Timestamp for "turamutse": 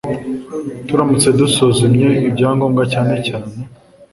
0.87-1.27